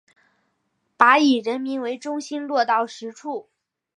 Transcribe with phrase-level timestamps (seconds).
[0.97, 3.49] 把以人民为中心落到实处